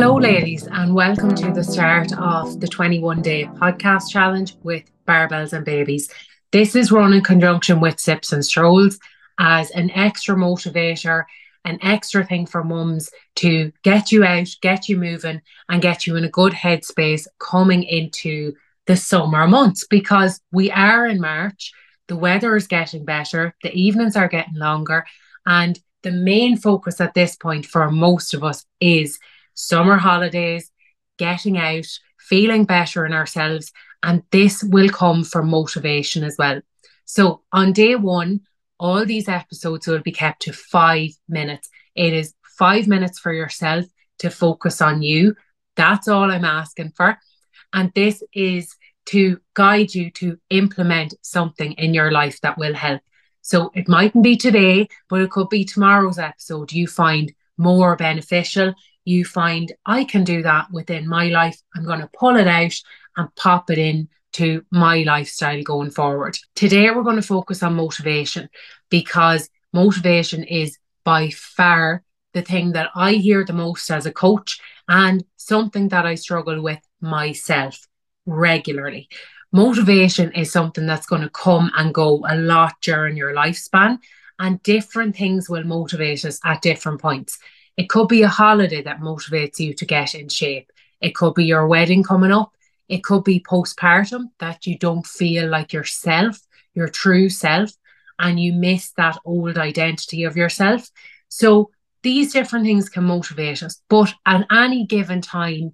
[0.00, 5.52] Hello, ladies, and welcome to the start of the 21 day podcast challenge with Barbells
[5.52, 6.08] and Babies.
[6.52, 9.00] This is run in conjunction with Sips and Strolls
[9.40, 11.24] as an extra motivator,
[11.64, 16.14] an extra thing for mums to get you out, get you moving, and get you
[16.14, 18.54] in a good headspace coming into
[18.86, 21.72] the summer months because we are in March.
[22.06, 25.04] The weather is getting better, the evenings are getting longer,
[25.44, 29.18] and the main focus at this point for most of us is
[29.58, 30.70] summer holidays,
[31.18, 31.86] getting out,
[32.20, 33.72] feeling better in ourselves.
[34.02, 36.60] And this will come from motivation as well.
[37.04, 38.42] So on day one,
[38.78, 41.68] all these episodes will be kept to five minutes.
[41.96, 43.84] It is five minutes for yourself
[44.20, 45.34] to focus on you.
[45.74, 47.18] That's all I'm asking for.
[47.72, 53.00] And this is to guide you to implement something in your life that will help.
[53.42, 58.74] So it mightn't be today, but it could be tomorrow's episode you find more beneficial
[59.08, 61.58] you find I can do that within my life.
[61.74, 62.74] I'm going to pull it out
[63.16, 66.38] and pop it in to my lifestyle going forward.
[66.54, 68.50] Today, we're going to focus on motivation
[68.90, 72.02] because motivation is by far
[72.34, 76.60] the thing that I hear the most as a coach and something that I struggle
[76.62, 77.80] with myself
[78.26, 79.08] regularly.
[79.52, 83.98] Motivation is something that's going to come and go a lot during your lifespan,
[84.38, 87.38] and different things will motivate us at different points.
[87.78, 90.72] It could be a holiday that motivates you to get in shape.
[91.00, 92.52] It could be your wedding coming up.
[92.88, 96.40] It could be postpartum that you don't feel like yourself,
[96.74, 97.70] your true self,
[98.18, 100.90] and you miss that old identity of yourself.
[101.28, 101.70] So
[102.02, 105.72] these different things can motivate us, but at any given time,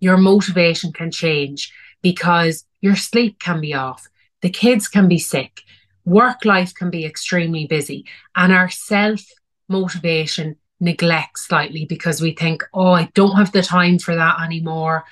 [0.00, 4.08] your motivation can change because your sleep can be off,
[4.40, 5.62] the kids can be sick,
[6.04, 9.22] work life can be extremely busy, and our self
[9.68, 15.04] motivation neglect slightly because we think, oh, I don't have the time for that anymore.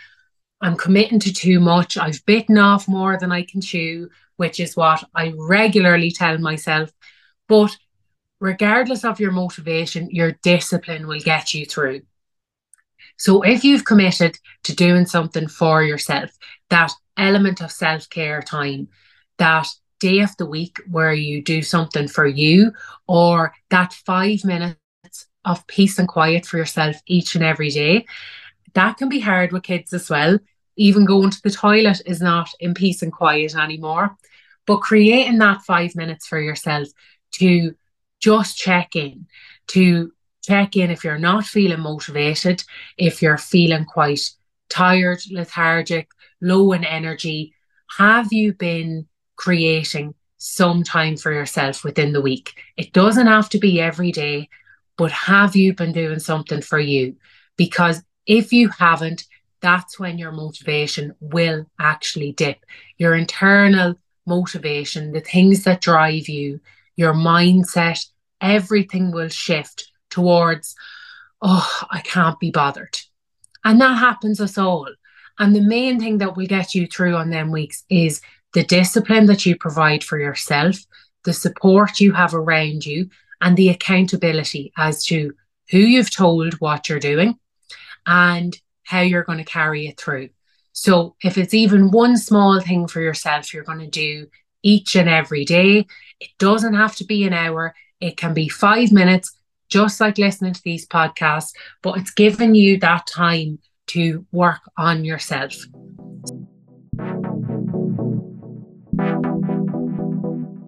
[0.61, 1.97] I'm committing to too much.
[1.97, 6.91] I've bitten off more than I can chew, which is what I regularly tell myself.
[7.49, 7.77] But
[8.41, 12.03] regardless of your motivation, your discipline will get you through.
[13.17, 16.31] So if you've committed to doing something for yourself,
[16.71, 18.89] that element of self care time,
[19.39, 19.69] that
[20.01, 22.73] day of the week where you do something for you,
[23.07, 24.77] or that five minutes
[25.45, 28.07] of peace and quiet for yourself each and every day.
[28.75, 30.39] That can be hard with kids as well.
[30.77, 34.17] Even going to the toilet is not in peace and quiet anymore.
[34.67, 36.89] But creating that five minutes for yourself
[37.33, 37.75] to
[38.21, 39.27] just check in,
[39.69, 40.13] to
[40.43, 42.65] check in if you're not feeling motivated,
[42.97, 44.31] if you're feeling quite
[44.69, 46.09] tired, lethargic,
[46.41, 47.55] low in energy,
[47.99, 49.07] have you been
[49.37, 52.55] creating some time for yourself within the week?
[52.77, 54.49] It doesn't have to be every day
[54.97, 57.17] but have you been doing something for you?
[57.57, 59.25] Because if you haven't,
[59.61, 62.59] that's when your motivation will actually dip.
[62.99, 63.95] Your internal
[64.27, 66.61] motivation, the things that drive you,
[66.97, 68.05] your mindset,
[68.41, 70.75] everything will shift towards,
[71.43, 72.99] oh, I can't be bothered.
[73.65, 74.89] And that happens us all.
[75.39, 78.21] And the main thing that will get you through on them weeks is
[78.53, 80.77] the discipline that you provide for yourself,
[81.25, 83.09] the support you have around you,
[83.45, 85.35] and the accountability as to
[85.71, 87.39] who you've told what you're doing
[88.07, 90.31] and how you're going to carry it through.
[90.73, 94.27] So, if it's even one small thing for yourself, you're going to do
[94.63, 95.87] each and every day.
[96.21, 99.37] It doesn't have to be an hour, it can be five minutes,
[99.69, 105.05] just like listening to these podcasts, but it's giving you that time to work on
[105.05, 105.55] yourself.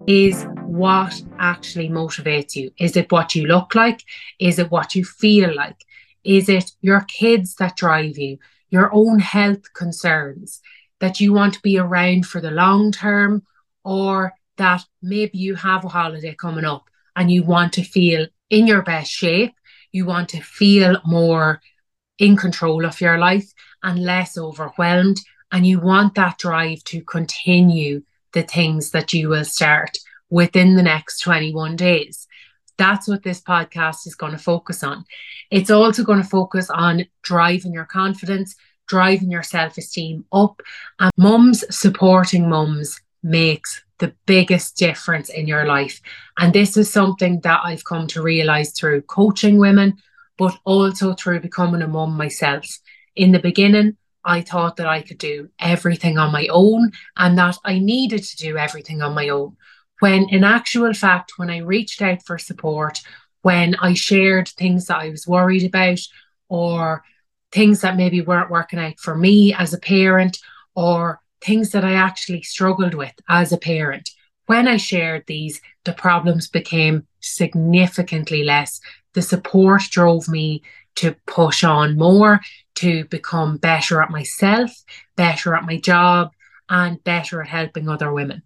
[0.07, 0.45] Is
[0.77, 2.71] what actually motivates you?
[2.77, 4.03] Is it what you look like?
[4.39, 5.85] Is it what you feel like?
[6.23, 8.37] Is it your kids that drive you?
[8.69, 10.61] Your own health concerns
[10.99, 13.43] that you want to be around for the long term,
[13.83, 18.67] or that maybe you have a holiday coming up and you want to feel in
[18.67, 19.53] your best shape?
[19.91, 21.61] You want to feel more
[22.19, 23.51] in control of your life
[23.83, 25.19] and less overwhelmed.
[25.51, 28.03] And you want that drive to continue
[28.33, 29.97] the things that you will start
[30.29, 32.27] within the next 21 days.
[32.77, 35.05] That's what this podcast is going to focus on.
[35.49, 38.55] It's also going to focus on driving your confidence,
[38.87, 40.61] driving your self esteem up.
[40.99, 46.01] And mums supporting mums makes the biggest difference in your life.
[46.37, 49.97] And this is something that I've come to realize through coaching women,
[50.37, 52.65] but also through becoming a mum myself.
[53.15, 57.57] In the beginning, I thought that I could do everything on my own and that
[57.63, 59.55] I needed to do everything on my own.
[59.99, 62.99] When in actual fact, when I reached out for support,
[63.41, 65.99] when I shared things that I was worried about
[66.49, 67.03] or
[67.51, 70.37] things that maybe weren't working out for me as a parent
[70.75, 74.09] or things that I actually struggled with as a parent.
[74.47, 78.79] When I shared these, the problems became significantly less.
[79.13, 80.63] The support drove me
[80.95, 82.39] to push on more,
[82.75, 84.71] to become better at myself,
[85.15, 86.31] better at my job,
[86.69, 88.43] and better at helping other women.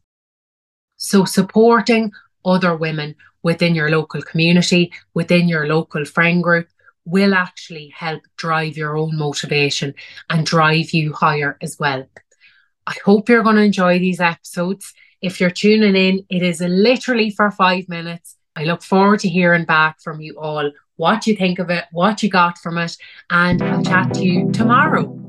[1.03, 2.11] So, supporting
[2.45, 6.67] other women within your local community, within your local friend group,
[7.05, 9.95] will actually help drive your own motivation
[10.29, 12.05] and drive you higher as well.
[12.85, 14.93] I hope you're going to enjoy these episodes.
[15.23, 18.37] If you're tuning in, it is literally for five minutes.
[18.55, 22.21] I look forward to hearing back from you all what you think of it, what
[22.21, 22.95] you got from it,
[23.31, 25.20] and I'll chat to you tomorrow.